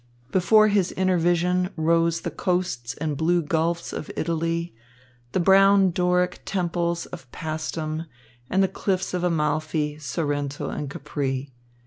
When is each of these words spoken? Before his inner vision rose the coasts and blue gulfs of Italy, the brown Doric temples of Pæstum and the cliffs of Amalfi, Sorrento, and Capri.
Before 0.31 0.67
his 0.69 0.91
inner 0.93 1.19
vision 1.19 1.69
rose 1.75 2.21
the 2.21 2.31
coasts 2.31 2.95
and 2.95 3.15
blue 3.15 3.43
gulfs 3.43 3.93
of 3.93 4.09
Italy, 4.17 4.73
the 5.31 5.39
brown 5.39 5.91
Doric 5.91 6.41
temples 6.43 7.05
of 7.13 7.31
Pæstum 7.31 8.07
and 8.49 8.63
the 8.63 8.67
cliffs 8.67 9.13
of 9.13 9.23
Amalfi, 9.23 9.99
Sorrento, 9.99 10.71
and 10.71 10.89
Capri. 10.89 11.53